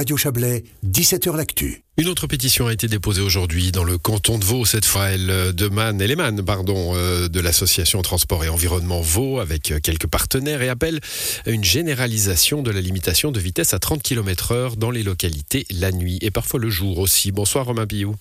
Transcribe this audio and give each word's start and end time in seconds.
Radio 0.00 0.16
Chablais, 0.16 0.64
17h 0.82 1.36
L'Actu. 1.36 1.82
Une 1.98 2.08
autre 2.08 2.26
pétition 2.26 2.68
a 2.68 2.72
été 2.72 2.88
déposée 2.88 3.20
aujourd'hui 3.20 3.70
dans 3.70 3.84
le 3.84 3.98
canton 3.98 4.38
de 4.38 4.44
Vaud, 4.46 4.64
cette 4.64 4.86
fois 4.86 5.10
elle 5.10 5.52
de 5.52 5.68
Man, 5.68 6.00
Eleman, 6.00 6.42
pardon, 6.42 6.94
euh, 6.94 7.28
de 7.28 7.38
l'association 7.38 8.00
Transport 8.00 8.42
et 8.42 8.48
Environnement 8.48 9.02
Vaud, 9.02 9.40
avec 9.40 9.74
quelques 9.82 10.06
partenaires, 10.06 10.62
et 10.62 10.70
appelle 10.70 11.00
à 11.44 11.50
une 11.50 11.64
généralisation 11.64 12.62
de 12.62 12.70
la 12.70 12.80
limitation 12.80 13.30
de 13.30 13.38
vitesse 13.40 13.74
à 13.74 13.78
30 13.78 14.02
km 14.02 14.52
heure 14.52 14.76
dans 14.78 14.90
les 14.90 15.02
localités 15.02 15.66
la 15.70 15.92
nuit 15.92 16.18
et 16.22 16.30
parfois 16.30 16.58
le 16.58 16.70
jour 16.70 16.98
aussi. 16.98 17.30
Bonsoir 17.30 17.66
Romain 17.66 17.86
Pillou. 17.86 18.16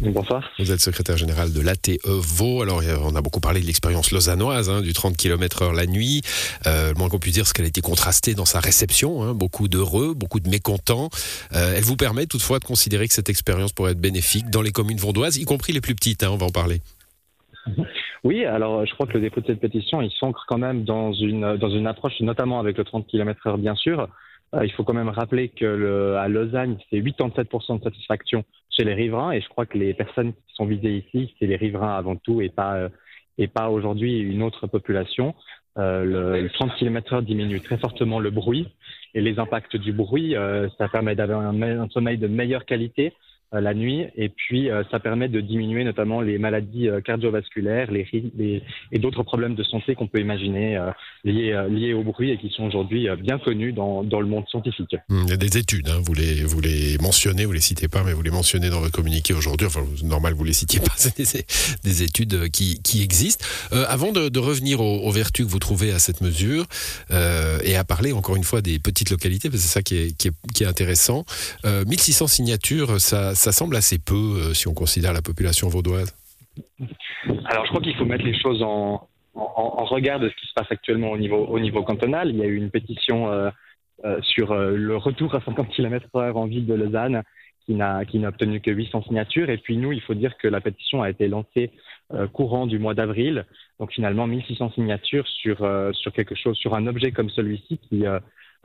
Bonsoir. 0.00 0.50
Vous 0.58 0.72
êtes 0.72 0.80
secrétaire 0.80 1.18
général 1.18 1.52
de 1.52 1.60
l'ATE 1.60 1.98
Vaud. 2.06 2.62
Alors, 2.62 2.82
on 3.04 3.14
a 3.14 3.20
beaucoup 3.20 3.40
parlé 3.40 3.60
de 3.60 3.66
l'expérience 3.66 4.12
lausannoise, 4.12 4.70
hein, 4.70 4.80
du 4.80 4.94
30 4.94 5.14
km 5.14 5.62
heure 5.62 5.72
la 5.74 5.86
nuit. 5.86 6.22
Euh, 6.66 6.92
le 6.92 6.94
moins 6.94 7.10
qu'on 7.10 7.18
puisse 7.18 7.34
dire, 7.34 7.46
c'est 7.46 7.54
qu'elle 7.54 7.66
a 7.66 7.68
été 7.68 7.82
contrastée 7.82 8.34
dans 8.34 8.46
sa 8.46 8.60
réception. 8.60 9.22
Hein, 9.22 9.34
beaucoup 9.34 9.68
d'heureux, 9.68 10.14
beaucoup 10.14 10.40
de 10.40 10.48
mécontents. 10.48 11.10
Euh, 11.54 11.74
elle 11.76 11.84
vous 11.84 11.96
permet 11.96 12.24
toutefois 12.24 12.58
de 12.58 12.64
considérer 12.64 13.08
que 13.08 13.14
cette 13.14 13.28
expérience 13.28 13.74
pourrait 13.74 13.92
être 13.92 14.00
bénéfique 14.00 14.48
dans 14.48 14.62
les 14.62 14.72
communes 14.72 14.98
vaudoises, 14.98 15.36
y 15.36 15.44
compris 15.44 15.74
les 15.74 15.82
plus 15.82 15.94
petites. 15.94 16.22
Hein, 16.22 16.30
on 16.32 16.38
va 16.38 16.46
en 16.46 16.50
parler. 16.50 16.80
Oui, 18.24 18.46
alors 18.46 18.86
je 18.86 18.94
crois 18.94 19.06
que 19.06 19.12
le 19.12 19.20
dépôt 19.20 19.42
de 19.42 19.46
cette 19.46 19.60
pétition, 19.60 20.00
il 20.00 20.10
s'ancre 20.12 20.46
quand 20.48 20.58
même 20.58 20.84
dans 20.84 21.12
une, 21.12 21.58
dans 21.58 21.70
une 21.70 21.86
approche, 21.86 22.14
notamment 22.20 22.58
avec 22.58 22.78
le 22.78 22.84
30 22.84 23.06
km 23.06 23.46
heure, 23.46 23.58
bien 23.58 23.74
sûr. 23.74 24.08
Euh, 24.54 24.64
il 24.64 24.72
faut 24.72 24.84
quand 24.84 24.94
même 24.94 25.08
rappeler 25.08 25.48
que 25.48 25.64
le, 25.64 26.16
à 26.16 26.28
Lausanne, 26.28 26.78
c'est 26.90 27.00
87% 27.00 27.78
de 27.78 27.84
satisfaction 27.84 28.44
chez 28.70 28.84
les 28.84 28.94
riverains, 28.94 29.32
et 29.32 29.40
je 29.40 29.48
crois 29.48 29.66
que 29.66 29.78
les 29.78 29.94
personnes 29.94 30.32
qui 30.32 30.54
sont 30.54 30.66
visées 30.66 31.04
ici, 31.06 31.34
c'est 31.38 31.46
les 31.46 31.56
riverains 31.56 31.94
avant 31.96 32.16
tout, 32.16 32.40
et 32.40 32.48
pas, 32.48 32.74
euh, 32.76 32.88
et 33.38 33.46
pas 33.46 33.70
aujourd'hui 33.70 34.18
une 34.18 34.42
autre 34.42 34.66
population. 34.66 35.34
Euh, 35.78 36.04
le, 36.04 36.42
le, 36.42 36.50
30 36.50 36.74
km/h 36.76 37.22
diminue 37.24 37.60
très 37.60 37.78
fortement 37.78 38.18
le 38.18 38.30
bruit 38.30 38.68
et 39.14 39.20
les 39.20 39.38
impacts 39.38 39.76
du 39.76 39.92
bruit. 39.92 40.34
Euh, 40.34 40.68
ça 40.78 40.88
permet 40.88 41.14
d'avoir 41.14 41.40
un, 41.40 41.88
sommeil 41.90 42.18
de 42.18 42.26
meilleure 42.26 42.64
qualité, 42.64 43.12
la 43.58 43.74
nuit. 43.74 44.06
Et 44.16 44.28
puis, 44.28 44.70
euh, 44.70 44.82
ça 44.90 45.00
permet 45.00 45.28
de 45.28 45.40
diminuer 45.40 45.84
notamment 45.84 46.20
les 46.20 46.38
maladies 46.38 46.88
euh, 46.88 47.00
cardiovasculaires 47.00 47.90
les, 47.90 48.06
les, 48.36 48.62
et 48.92 48.98
d'autres 48.98 49.22
problèmes 49.22 49.54
de 49.54 49.62
santé 49.64 49.94
qu'on 49.94 50.06
peut 50.06 50.20
imaginer 50.20 50.78
liés, 51.24 51.58
liés 51.68 51.92
au 51.92 52.02
bruit 52.02 52.30
et 52.30 52.38
qui 52.38 52.50
sont 52.50 52.64
aujourd'hui 52.64 53.08
bien 53.20 53.38
connus 53.38 53.72
dans, 53.72 54.02
dans, 54.04 54.20
le 54.20 54.26
monde 54.26 54.44
scientifique. 54.48 54.94
Mmh, 55.08 55.22
il 55.24 55.30
y 55.30 55.32
a 55.32 55.36
des 55.36 55.58
études, 55.58 55.88
hein, 55.88 56.00
vous, 56.04 56.14
les, 56.14 56.44
vous 56.44 56.60
les 56.60 56.98
mentionnez, 56.98 57.44
vous 57.44 57.52
les 57.52 57.60
citez 57.60 57.88
pas, 57.88 58.02
mais 58.04 58.12
vous 58.12 58.22
les 58.22 58.30
mentionnez 58.30 58.70
dans 58.70 58.80
votre 58.80 58.92
communiqué 58.92 59.34
aujourd'hui. 59.34 59.66
Enfin, 59.66 59.80
normal, 60.04 60.34
vous 60.34 60.44
les 60.44 60.52
citiez 60.52 60.80
pas, 60.80 60.92
c'est 60.96 61.16
des, 61.16 61.44
des, 61.82 62.02
études 62.02 62.50
qui, 62.50 62.80
qui 62.82 63.02
existent. 63.02 63.44
Euh, 63.72 63.84
avant 63.88 64.12
de, 64.12 64.28
de 64.28 64.38
revenir 64.38 64.80
aux, 64.80 65.00
aux, 65.00 65.10
vertus 65.10 65.46
que 65.46 65.50
vous 65.50 65.58
trouvez 65.58 65.92
à 65.92 65.98
cette 65.98 66.20
mesure 66.20 66.66
euh, 67.10 67.58
et 67.64 67.76
à 67.76 67.84
parler 67.84 68.12
encore 68.12 68.36
une 68.36 68.44
fois 68.44 68.60
des 68.60 68.78
petites 68.78 69.10
localités, 69.10 69.48
parce 69.48 69.62
que 69.62 69.68
c'est 69.68 69.74
ça 69.74 69.82
qui 69.82 69.96
est, 69.96 70.16
qui 70.16 70.28
est, 70.28 70.32
qui 70.54 70.64
est 70.64 70.66
intéressant, 70.66 71.24
euh, 71.64 71.84
1600 71.86 72.26
signatures, 72.26 73.00
ça 73.00 73.34
ça 73.40 73.52
semble 73.52 73.74
assez 73.76 73.98
peu 73.98 74.14
euh, 74.14 74.54
si 74.54 74.68
on 74.68 74.74
considère 74.74 75.14
la 75.14 75.22
population 75.22 75.68
vaudoise. 75.68 76.14
Alors, 77.46 77.64
je 77.64 77.70
crois 77.70 77.80
qu'il 77.80 77.96
faut 77.96 78.04
mettre 78.04 78.24
les 78.24 78.38
choses 78.38 78.62
en, 78.62 79.08
regard 79.34 80.20
de 80.20 80.28
ce 80.28 80.34
qui 80.36 80.46
se 80.46 80.52
passe 80.54 80.70
actuellement 80.70 81.10
au 81.10 81.16
niveau, 81.16 81.46
au 81.46 81.58
niveau 81.58 81.82
cantonal. 81.82 82.28
Il 82.28 82.36
y 82.36 82.42
a 82.42 82.46
eu 82.46 82.56
une 82.56 82.70
pétition 82.70 83.32
euh, 83.32 83.50
euh, 84.04 84.20
sur 84.22 84.54
le 84.54 84.96
retour 84.96 85.34
à 85.34 85.40
50 85.40 85.70
km/h 85.70 86.32
en 86.34 86.46
ville 86.46 86.66
de 86.66 86.74
Lausanne 86.74 87.22
qui 87.66 87.74
n'a 87.74 88.28
obtenu 88.28 88.60
que 88.60 88.70
800 88.70 89.04
signatures. 89.04 89.48
Et 89.48 89.58
puis 89.58 89.76
nous, 89.76 89.92
il 89.92 90.00
faut 90.00 90.14
dire 90.14 90.36
que 90.38 90.48
la 90.48 90.60
pétition 90.60 91.02
a 91.02 91.10
été 91.10 91.28
lancée 91.28 91.70
courant 92.32 92.66
du 92.66 92.78
mois 92.78 92.94
d'avril. 92.94 93.46
Donc 93.78 93.92
finalement, 93.92 94.26
1600 94.26 94.72
signatures 94.74 95.26
sur 95.28 96.12
quelque 96.12 96.34
chose, 96.34 96.56
sur 96.56 96.74
un 96.74 96.86
objet 96.88 97.12
comme 97.12 97.30
celui-ci 97.30 97.78
qui 97.88 98.04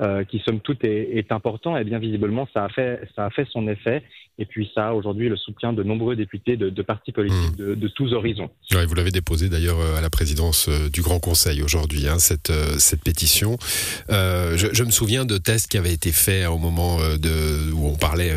euh, 0.01 0.23
qui 0.25 0.39
somme 0.39 0.59
toute 0.59 0.83
est, 0.83 1.17
est, 1.17 1.31
important 1.31 1.77
et 1.77 1.85
bien 1.85 1.99
visiblement 1.99 2.47
ça 2.53 2.65
a 2.65 2.69
fait 2.69 3.07
ça 3.15 3.25
a 3.25 3.29
fait 3.29 3.47
son 3.51 3.67
effet 3.67 4.03
et 4.37 4.45
puis 4.45 4.69
ça 4.75 4.89
a 4.89 4.93
aujourd'hui 4.93 5.29
le 5.29 5.37
soutien 5.37 5.71
de 5.71 5.83
nombreux 5.83 6.15
députés 6.15 6.57
de, 6.57 6.69
de 6.69 6.81
partis 6.81 7.11
politiques 7.11 7.57
mmh. 7.57 7.63
de, 7.63 7.75
de, 7.75 7.87
tous 7.87 8.13
horizons. 8.13 8.49
Ouais, 8.73 8.85
vous 8.85 8.93
l'avez 8.95 9.11
déposé 9.11 9.47
d'ailleurs 9.47 9.79
euh, 9.79 9.97
à 9.97 10.01
la 10.01 10.09
présidence 10.09 10.67
euh, 10.67 10.89
du 10.89 11.01
Grand 11.01 11.19
Conseil 11.19 11.61
aujourd'hui 11.61 12.07
hein, 12.07 12.19
cette 12.19 12.51
cette 12.77 13.01
pétition. 13.01 13.57
Euh, 14.09 14.57
je, 14.57 14.67
je, 14.73 14.83
me 14.83 14.91
souviens 14.91 15.25
de 15.25 15.37
tests 15.37 15.71
qui 15.71 15.77
avaient 15.77 15.93
été 15.93 16.11
faits 16.11 16.47
au 16.47 16.57
moment 16.57 16.97
de 17.17 17.71
où 17.71 17.87
on 17.87 17.95
parlait 17.95 18.33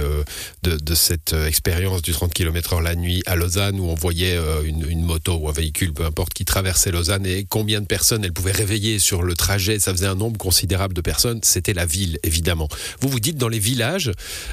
de, 0.63 0.77
de, 0.77 0.95
cette 0.95 1.33
expérience 1.33 2.03
du 2.03 2.13
30 2.13 2.33
km/h 2.33 2.83
la 2.83 2.95
nuit 2.95 3.23
à 3.27 3.37
Lausanne 3.37 3.81
où 3.81 3.85
on 3.85 3.95
voyait 3.95 4.37
une, 4.65 4.89
une, 4.89 5.03
moto 5.03 5.37
ou 5.37 5.49
un 5.49 5.53
véhicule 5.53 5.93
peu 5.93 6.05
importe 6.05 6.33
qui 6.35 6.45
traversait 6.45 6.91
Lausanne 6.93 7.27
et 7.27 7.45
combien 7.45 7.81
de 7.81 7.87
personnes 7.87 8.25
elle 8.25 8.33
pouvait 8.33 8.53
réveiller 8.53 8.99
sur 8.99 9.23
le 9.23 9.35
trajet. 9.35 9.79
Ça 9.79 9.93
faisait 9.93 10.07
un 10.07 10.15
nombre 10.15 10.39
considérable 10.39 10.95
de 10.95 11.01
personnes 11.01 11.41
c'était 11.49 11.75
la 11.75 11.87
ville, 11.87 12.19
évidemment. 12.23 12.69
Vous 13.01 13.09
vous 13.09 13.21
dites, 13.21 13.37
dans 13.37 13.49
les 13.49 13.59
villages, 13.59 14.11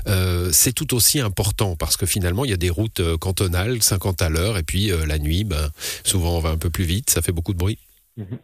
euh, 0.08 0.50
c'est 0.52 0.74
tout 0.74 0.94
aussi 0.94 1.20
important 1.20 1.76
parce 1.76 1.98
que 1.98 2.06
finalement, 2.06 2.46
il 2.46 2.52
y 2.52 2.54
a 2.54 2.58
des 2.58 2.70
routes 2.70 3.00
euh, 3.00 3.18
cantonales, 3.18 3.82
50 3.82 4.22
à 4.22 4.30
l'heure, 4.30 4.58
et 4.58 4.64
puis 4.64 4.92
euh, 4.92 5.06
la 5.06 5.20
nuit, 5.20 5.44
ben, 5.44 5.70
souvent 6.04 6.38
on 6.38 6.40
va 6.40 6.50
un 6.50 6.58
peu 6.58 6.70
plus 6.70 6.86
vite, 6.86 7.10
ça 7.10 7.22
fait 7.22 7.32
beaucoup 7.32 7.54
de 7.54 7.58
bruit. 7.58 7.80
Mm 8.18 8.24
-hmm. 8.24 8.38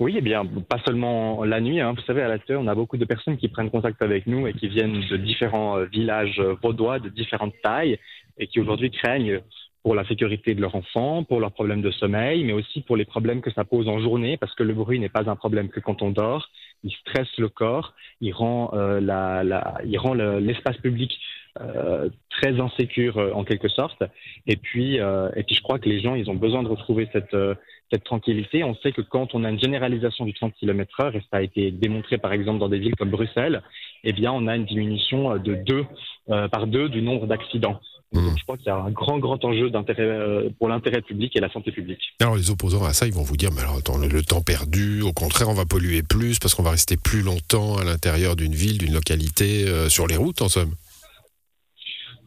Oui, 0.00 0.14
eh 0.16 0.20
bien, 0.20 0.44
pas 0.72 0.80
seulement 0.86 1.44
la 1.44 1.60
nuit. 1.60 1.80
Hein. 1.80 1.92
Vous 1.96 2.04
savez, 2.08 2.22
à 2.22 2.28
la 2.28 2.38
on 2.62 2.66
a 2.66 2.74
beaucoup 2.74 2.98
de 3.02 3.04
personnes 3.04 3.36
qui 3.40 3.48
prennent 3.54 3.70
contact 3.70 4.02
avec 4.02 4.26
nous 4.26 4.42
et 4.48 4.52
qui 4.58 4.68
viennent 4.76 5.00
de 5.12 5.16
différents 5.30 5.74
villages 5.96 6.40
vaudois, 6.62 6.98
de 6.98 7.10
différentes 7.20 7.56
tailles, 7.62 7.96
et 8.40 8.46
qui 8.48 8.58
aujourd'hui 8.62 8.90
craignent 8.90 9.40
pour 9.82 9.94
la 9.94 10.06
sécurité 10.06 10.54
de 10.54 10.60
leur 10.60 10.74
enfant, 10.74 11.24
pour 11.24 11.40
leurs 11.40 11.52
problèmes 11.52 11.82
de 11.82 11.90
sommeil, 11.90 12.44
mais 12.44 12.52
aussi 12.52 12.82
pour 12.82 12.96
les 12.96 13.04
problèmes 13.04 13.40
que 13.40 13.52
ça 13.52 13.64
pose 13.64 13.88
en 13.88 14.00
journée, 14.00 14.36
parce 14.36 14.54
que 14.54 14.62
le 14.62 14.74
bruit 14.74 15.00
n'est 15.00 15.08
pas 15.08 15.28
un 15.28 15.36
problème 15.36 15.68
que 15.68 15.80
quand 15.80 16.02
on 16.02 16.10
dort, 16.10 16.48
il 16.84 16.92
stresse 16.92 17.36
le 17.38 17.48
corps, 17.48 17.94
il 18.20 18.32
rend 18.32 18.70
euh, 18.74 19.00
la, 19.00 19.44
la, 19.44 19.80
il 19.84 19.98
rend 19.98 20.14
l'espace 20.14 20.76
le, 20.76 20.82
public 20.82 21.18
euh, 21.60 22.08
très 22.30 22.58
insécure 22.60 23.18
euh, 23.18 23.32
en 23.32 23.44
quelque 23.44 23.68
sorte. 23.68 24.02
Et 24.46 24.56
puis, 24.56 25.00
euh, 25.00 25.30
et 25.36 25.42
puis 25.42 25.54
je 25.54 25.62
crois 25.62 25.78
que 25.78 25.88
les 25.88 26.00
gens, 26.00 26.14
ils 26.14 26.30
ont 26.30 26.34
besoin 26.34 26.62
de 26.62 26.68
retrouver 26.68 27.08
cette, 27.12 27.34
euh, 27.34 27.54
cette 27.92 28.04
tranquillité. 28.04 28.64
On 28.64 28.74
sait 28.76 28.92
que 28.92 29.02
quand 29.02 29.34
on 29.34 29.44
a 29.44 29.50
une 29.50 29.60
généralisation 29.60 30.24
du 30.24 30.32
30 30.32 30.54
km/h, 30.54 31.16
et 31.16 31.20
ça 31.30 31.38
a 31.38 31.42
été 31.42 31.70
démontré 31.70 32.18
par 32.18 32.32
exemple 32.32 32.58
dans 32.58 32.68
des 32.68 32.78
villes 32.78 32.96
comme 32.96 33.10
Bruxelles, 33.10 33.62
eh 34.04 34.12
bien, 34.12 34.32
on 34.32 34.46
a 34.46 34.56
une 34.56 34.64
diminution 34.64 35.36
de 35.36 35.54
deux 35.54 35.84
euh, 36.30 36.48
par 36.48 36.66
deux 36.66 36.88
du 36.88 37.02
nombre 37.02 37.26
d'accidents. 37.26 37.80
Donc, 38.12 38.36
je 38.36 38.42
crois 38.44 38.58
qu'il 38.58 38.66
y 38.66 38.70
a 38.70 38.76
un 38.76 38.90
grand, 38.90 39.18
grand 39.18 39.42
enjeu 39.42 39.70
d'intérêt 39.70 40.02
euh, 40.02 40.50
pour 40.58 40.68
l'intérêt 40.68 41.00
public 41.00 41.34
et 41.34 41.40
la 41.40 41.50
santé 41.50 41.72
publique. 41.72 42.00
Alors, 42.20 42.36
les 42.36 42.50
opposants 42.50 42.84
à 42.84 42.92
ça, 42.92 43.06
ils 43.06 43.12
vont 43.12 43.22
vous 43.22 43.38
dire, 43.38 43.50
mais 43.54 43.62
alors, 43.62 43.78
attends, 43.78 43.96
le, 43.96 44.06
le 44.06 44.22
temps 44.22 44.42
perdu, 44.42 45.00
au 45.00 45.14
contraire, 45.14 45.48
on 45.48 45.54
va 45.54 45.64
polluer 45.64 46.02
plus 46.02 46.38
parce 46.38 46.54
qu'on 46.54 46.62
va 46.62 46.72
rester 46.72 46.98
plus 46.98 47.22
longtemps 47.22 47.78
à 47.78 47.84
l'intérieur 47.84 48.36
d'une 48.36 48.52
ville, 48.52 48.76
d'une 48.76 48.92
localité, 48.92 49.66
euh, 49.66 49.88
sur 49.88 50.06
les 50.06 50.16
routes, 50.16 50.42
en 50.42 50.50
somme. 50.50 50.74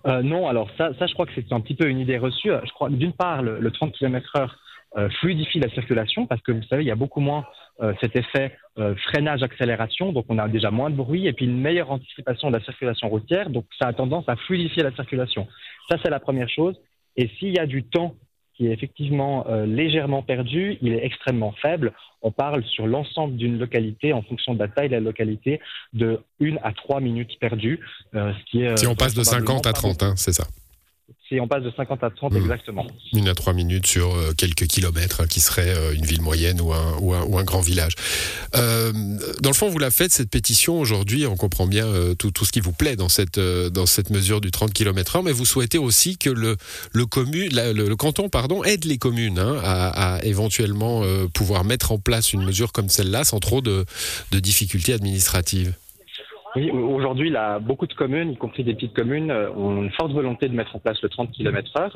Euh, 0.07 0.21
non, 0.23 0.47
alors 0.47 0.69
ça, 0.77 0.89
ça, 0.97 1.05
je 1.07 1.13
crois 1.13 1.25
que 1.25 1.31
c'est 1.35 1.51
un 1.51 1.61
petit 1.61 1.75
peu 1.75 1.87
une 1.87 1.99
idée 1.99 2.17
reçue. 2.17 2.49
Je 2.49 2.71
crois 2.71 2.89
d'une 2.89 3.13
part, 3.13 3.41
le, 3.43 3.59
le 3.59 3.71
30 3.71 3.93
km/h 3.93 4.41
euh, 4.41 4.47
fluidifie 5.19 5.59
la 5.59 5.69
circulation 5.69 6.25
parce 6.25 6.41
que 6.41 6.51
vous 6.51 6.63
savez, 6.63 6.83
il 6.83 6.87
y 6.87 6.91
a 6.91 6.95
beaucoup 6.95 7.19
moins 7.19 7.45
euh, 7.81 7.93
cet 7.99 8.15
effet 8.15 8.57
euh, 8.77 8.95
freinage-accélération, 9.07 10.13
donc 10.13 10.25
on 10.29 10.37
a 10.37 10.47
déjà 10.47 10.71
moins 10.71 10.89
de 10.89 10.95
bruit 10.95 11.27
et 11.27 11.33
puis 11.33 11.45
une 11.45 11.59
meilleure 11.59 11.91
anticipation 11.91 12.49
de 12.49 12.57
la 12.57 12.63
circulation 12.63 13.09
routière, 13.09 13.49
donc 13.49 13.65
ça 13.77 13.87
a 13.87 13.93
tendance 13.93 14.23
à 14.29 14.37
fluidifier 14.37 14.81
la 14.81 14.93
circulation. 14.95 15.45
Ça, 15.89 15.97
c'est 16.01 16.09
la 16.09 16.21
première 16.21 16.47
chose. 16.47 16.79
Et 17.17 17.29
s'il 17.37 17.53
y 17.53 17.59
a 17.59 17.65
du 17.65 17.83
temps 17.83 18.15
qui 18.55 18.67
est 18.67 18.71
effectivement 18.71 19.45
euh, 19.49 19.65
légèrement 19.65 20.23
perdu, 20.23 20.77
il 20.81 20.93
est 20.93 21.05
extrêmement 21.05 21.53
faible. 21.61 21.91
On 22.21 22.31
parle 22.31 22.63
sur 22.63 22.87
l'ensemble 22.87 23.35
d'une 23.35 23.59
localité, 23.59 24.13
en 24.13 24.21
fonction 24.21 24.53
de 24.53 24.59
la 24.59 24.69
taille 24.69 24.87
de 24.87 24.93
la 24.93 25.01
localité, 25.01 25.59
de 25.91 26.21
1 26.41 26.55
à 26.63 26.71
3 26.71 27.01
minutes 27.01 27.37
perdues. 27.41 27.81
Euh, 28.15 28.31
ce 28.33 28.51
qui 28.51 28.63
est, 28.63 28.77
si 28.77 28.87
on 28.87 28.95
passe 28.95 29.13
de 29.13 29.23
50 29.23 29.67
à 29.67 29.73
30, 29.73 30.03
hein, 30.03 30.13
c'est 30.15 30.31
ça 30.31 30.45
si 31.27 31.39
on 31.39 31.47
passe 31.47 31.63
de 31.63 31.71
50 31.75 32.03
à 32.03 32.09
30 32.11 32.33
mmh. 32.33 32.37
exactement. 32.37 32.87
Une 33.13 33.27
à 33.27 33.33
trois 33.33 33.53
minutes 33.53 33.87
sur 33.87 34.13
euh, 34.13 34.33
quelques 34.37 34.67
kilomètres, 34.67 35.21
hein, 35.21 35.27
qui 35.27 35.39
serait 35.39 35.75
euh, 35.75 35.93
une 35.95 36.05
ville 36.05 36.21
moyenne 36.21 36.61
ou 36.61 36.71
un, 36.71 36.97
ou 36.99 37.13
un, 37.13 37.23
ou 37.23 37.39
un 37.39 37.43
grand 37.43 37.61
village. 37.61 37.93
Euh, 38.55 38.91
dans 39.41 39.49
le 39.49 39.55
fond, 39.55 39.69
vous 39.69 39.79
la 39.79 39.89
faites, 39.89 40.11
cette 40.11 40.29
pétition, 40.29 40.79
aujourd'hui, 40.79 41.25
on 41.25 41.35
comprend 41.35 41.65
bien 41.65 41.87
euh, 41.87 42.13
tout, 42.13 42.31
tout, 42.31 42.45
ce 42.45 42.51
qui 42.51 42.59
vous 42.59 42.73
plaît 42.73 42.95
dans 42.95 43.09
cette, 43.09 43.39
euh, 43.39 43.69
dans 43.69 43.87
cette 43.87 44.11
mesure 44.11 44.39
du 44.39 44.51
30 44.51 44.71
km 44.71 45.17
h 45.17 45.23
mais 45.23 45.31
vous 45.31 45.45
souhaitez 45.45 45.77
aussi 45.77 46.17
que 46.17 46.29
le, 46.29 46.57
le, 46.91 47.05
commune, 47.05 47.53
la, 47.53 47.73
le, 47.73 47.87
le 47.87 47.95
canton 47.95 48.29
pardon, 48.29 48.63
aide 48.63 48.85
les 48.85 48.97
communes 48.97 49.39
hein, 49.39 49.59
à, 49.63 50.15
à, 50.15 50.23
éventuellement 50.23 51.03
pouvoir 51.33 51.63
mettre 51.63 51.91
en 51.91 51.97
place 51.97 52.33
une 52.33 52.43
mesure 52.43 52.71
comme 52.71 52.89
celle-là 52.89 53.23
sans 53.23 53.39
trop 53.39 53.61
de, 53.61 53.85
de 54.31 54.39
difficultés 54.39 54.93
administratives. 54.93 55.73
Oui, 56.55 56.71
aujourd'hui, 56.71 57.29
là, 57.29 57.59
beaucoup 57.59 57.85
de 57.85 57.93
communes, 57.93 58.31
y 58.31 58.37
compris 58.37 58.63
des 58.63 58.73
petites 58.73 58.93
communes, 58.93 59.29
euh, 59.29 59.51
ont 59.51 59.83
une 59.83 59.91
forte 59.91 60.13
volonté 60.13 60.47
de 60.47 60.55
mettre 60.55 60.75
en 60.75 60.79
place 60.79 61.01
le 61.01 61.09
30 61.09 61.31
km/h. 61.31 61.91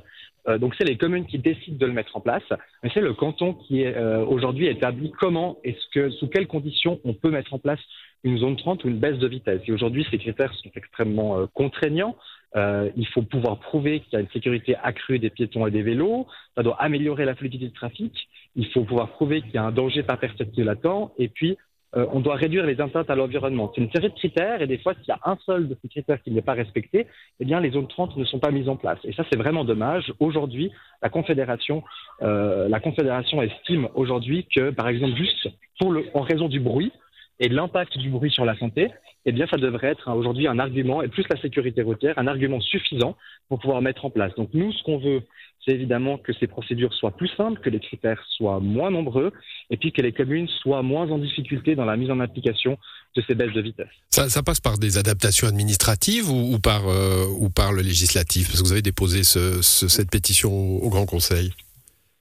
Euh, 0.47 0.57
donc, 0.57 0.75
c'est 0.77 0.83
les 0.83 0.97
communes 0.97 1.25
qui 1.25 1.39
décident 1.39 1.77
de 1.77 1.85
le 1.85 1.93
mettre 1.93 2.17
en 2.17 2.19
place, 2.19 2.43
mais 2.83 2.89
c'est 2.93 3.01
le 3.01 3.13
canton 3.13 3.53
qui 3.53 3.83
est 3.83 3.95
euh, 3.95 4.25
aujourd'hui 4.25 4.67
établi 4.67 5.11
comment 5.17 5.57
est-ce 5.63 5.87
que, 5.93 6.09
sous 6.09 6.27
quelles 6.27 6.47
conditions 6.47 6.99
on 7.05 7.13
peut 7.13 7.31
mettre 7.31 7.53
en 7.53 7.59
place 7.59 7.79
une 8.23 8.37
zone 8.37 8.57
30 8.57 8.83
ou 8.83 8.89
une 8.89 8.99
baisse 8.99 9.17
de 9.17 9.27
vitesse. 9.27 9.61
Et 9.65 9.71
aujourd'hui, 9.71 10.05
ces 10.11 10.17
critères 10.17 10.53
sont 10.53 10.71
extrêmement 10.75 11.37
euh, 11.37 11.45
contraignants. 11.53 12.15
Euh, 12.55 12.89
il 12.97 13.07
faut 13.07 13.21
pouvoir 13.21 13.59
prouver 13.59 14.01
qu'il 14.01 14.13
y 14.13 14.15
a 14.17 14.19
une 14.19 14.29
sécurité 14.29 14.75
accrue 14.81 15.19
des 15.19 15.29
piétons 15.29 15.67
et 15.67 15.71
des 15.71 15.83
vélos. 15.83 16.27
Ça 16.55 16.63
doit 16.63 16.81
améliorer 16.81 17.25
la 17.25 17.35
fluidité 17.35 17.67
du 17.67 17.73
trafic. 17.73 18.27
Il 18.55 18.67
faut 18.67 18.83
pouvoir 18.83 19.09
prouver 19.11 19.41
qu'il 19.41 19.53
y 19.53 19.57
a 19.57 19.63
un 19.63 19.71
danger 19.71 20.03
pas 20.03 20.17
perceptible 20.17 20.65
latent. 20.65 21.11
Et 21.17 21.29
puis, 21.29 21.57
euh, 21.95 22.05
on 22.11 22.19
doit 22.19 22.35
réduire 22.35 22.65
les 22.65 22.79
atteintes 22.79 23.09
à 23.09 23.15
l'environnement. 23.15 23.71
C'est 23.73 23.81
une 23.81 23.91
série 23.91 24.09
de 24.09 24.15
critères 24.15 24.61
et 24.61 24.67
des 24.67 24.77
fois, 24.77 24.93
s'il 24.93 25.07
y 25.07 25.11
a 25.11 25.19
un 25.25 25.37
seul 25.45 25.67
de 25.67 25.75
ces 25.81 25.89
critères 25.89 26.21
qui 26.21 26.31
n'est 26.31 26.43
pas 26.43 26.53
respecté, 26.53 27.07
eh 27.39 27.45
bien, 27.45 27.59
les 27.59 27.71
zones 27.71 27.87
30 27.87 28.15
ne 28.17 28.25
sont 28.25 28.39
pas 28.39 28.51
mises 28.51 28.69
en 28.69 28.75
place. 28.75 28.99
Et 29.03 29.13
ça, 29.13 29.23
c'est 29.31 29.37
vraiment 29.37 29.63
dommage. 29.63 30.13
Aujourd'hui, 30.19 30.71
la 31.01 31.09
Confédération, 31.09 31.83
euh, 32.21 32.69
la 32.69 32.79
Confédération 32.79 33.41
estime 33.41 33.87
aujourd'hui 33.95 34.47
que, 34.53 34.69
par 34.69 34.87
exemple, 34.87 35.15
juste 35.15 35.49
pour 35.79 35.91
le, 35.91 36.05
en 36.13 36.21
raison 36.21 36.47
du 36.47 36.59
bruit 36.59 36.91
et 37.39 37.49
de 37.49 37.55
l'impact 37.55 37.97
du 37.97 38.09
bruit 38.09 38.29
sur 38.29 38.45
la 38.45 38.55
santé, 38.57 38.91
eh 39.25 39.31
bien, 39.31 39.47
ça 39.47 39.57
devrait 39.57 39.87
être 39.87 40.11
aujourd'hui 40.11 40.47
un 40.47 40.59
argument, 40.59 41.01
et 41.01 41.07
plus 41.07 41.25
la 41.29 41.41
sécurité 41.41 41.81
routière, 41.81 42.17
un 42.17 42.27
argument 42.27 42.59
suffisant 42.61 43.15
pour 43.47 43.59
pouvoir 43.59 43.81
mettre 43.81 44.05
en 44.05 44.09
place. 44.09 44.33
Donc, 44.35 44.49
nous, 44.53 44.71
ce 44.73 44.83
qu'on 44.83 44.97
veut, 44.97 45.23
c'est 45.65 45.73
évidemment 45.73 46.17
que 46.17 46.33
ces 46.33 46.47
procédures 46.47 46.93
soient 46.93 47.15
plus 47.15 47.29
simples, 47.35 47.59
que 47.59 47.69
les 47.69 47.79
critères 47.79 48.23
soient 48.29 48.59
moins 48.59 48.91
nombreux, 48.91 49.31
et 49.69 49.77
puis 49.77 49.91
que 49.91 50.01
les 50.01 50.11
communes 50.11 50.47
soient 50.61 50.83
moins 50.83 51.09
en 51.09 51.17
difficulté 51.17 51.75
dans 51.75 51.85
la 51.85 51.97
mise 51.97 52.09
en 52.11 52.19
application 52.19 52.77
de 53.15 53.21
ces 53.27 53.35
baisses 53.35 53.53
de 53.53 53.61
vitesse. 53.61 53.87
Ça, 54.09 54.43
passe 54.43 54.59
par 54.59 54.77
des 54.77 54.97
adaptations 54.97 55.47
administratives 55.47 56.29
ou, 56.29 56.59
par, 56.59 56.87
euh, 56.87 57.25
ou 57.39 57.49
par 57.49 57.73
le 57.73 57.81
législatif? 57.81 58.47
Parce 58.47 58.61
que 58.61 58.65
vous 58.65 58.71
avez 58.71 58.81
déposé 58.81 59.23
cette 59.23 60.11
pétition 60.11 60.51
au, 60.51 60.89
Grand 60.89 61.05
Conseil. 61.05 61.51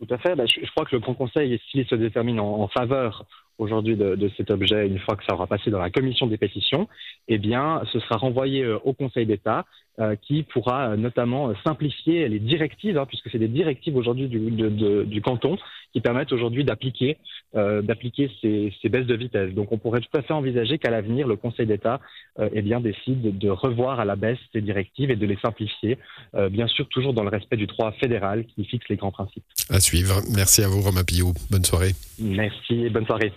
Tout 0.01 0.13
à 0.13 0.19
fait. 0.19 0.35
Bah, 0.35 0.45
je, 0.47 0.71
crois 0.71 0.85
que 0.85 0.97
le 0.97 1.01
Grand 1.01 1.15
Conseil, 1.15 1.61
s'il 1.71 1.87
se 1.87 1.95
détermine 1.95 2.41
en, 2.41 2.63
en 2.63 2.69
faveur 2.69 3.27
aujourd'hui 3.59 3.97
de, 3.97 4.31
cet 4.37 4.51
objet, 4.51 4.87
une 4.87 5.01
fois 5.01 5.17
que 5.17 5.25
ça 5.25 5.35
aura 5.35 5.47
passé 5.47 5.71
dans 5.71 5.81
la 5.81 5.91
commission 5.91 6.27
des 6.27 6.39
pétitions, 6.39 6.89
eh 7.27 7.39
bien, 7.39 7.83
ce 7.93 7.99
sera 8.01 8.17
renvoyé 8.17 8.63
euh, 8.63 8.79
au 8.85 8.93
Conseil 8.93 9.27
d'État 9.27 9.65
qui 10.23 10.43
pourra 10.45 10.91
euh, 10.91 10.97
notamment 10.97 11.53
simplifier 11.65 12.29
les 12.29 12.39
directives, 12.39 12.99
hein, 12.99 13.07
puisque 13.07 13.31
c'est 13.31 13.39
des 13.39 13.49
directives 13.49 13.97
aujourd'hui 13.97 14.29
du, 14.29 14.39
du, 15.07 15.23
canton 15.23 15.59
qui 15.93 16.01
permettent 16.01 16.33
aujourd'hui 16.33 16.65
d'appliquer 16.65 17.17
d'appliquer 17.55 18.31
ces, 18.43 18.75
ces, 18.83 18.89
baisses 18.91 19.07
de 19.07 19.15
vitesse. 19.15 19.55
Donc, 19.55 19.73
on 19.73 19.79
pourrait 19.79 20.01
tout 20.01 20.17
à 20.19 20.23
fait 20.23 20.35
envisager 20.35 20.79
qu'à 20.79 20.91
l'avenir, 20.91 21.27
le 21.27 21.37
Conseil 21.37 21.67
d'État 21.67 21.99
eh 22.53 22.61
bien 22.61 22.79
décide 22.79 23.39
de 23.39 23.49
revoir 23.49 24.01
à 24.01 24.05
la 24.05 24.15
baisse 24.15 24.39
ces 24.53 24.61
directives 24.61 25.11
et 25.11 25.17
de 25.17 25.27
les 25.27 25.39
simplifier, 25.39 25.97
bien 26.51 26.67
sûr 26.67 26.87
toujours 26.89 27.15
dans 27.15 27.23
le 27.23 27.31
respect 27.31 27.57
du 27.57 27.67
droit 27.67 27.93
fédéral 27.93 28.45
qui 28.45 28.65
fixe 28.65 28.87
les 28.91 28.97
grands 28.97 29.13
principes. 29.13 29.45
À 29.71 29.81
suivre. 29.81 30.21
Merci 30.35 30.63
à 30.63 30.69
vous, 30.69 30.83
Romain 30.83 31.05
Pillou. 31.05 31.33
Bonne 31.51 31.65
soirée. 31.65 31.93
Merci 32.19 32.85
et 32.85 32.91
bonne 32.91 33.07
soirée. 33.07 33.33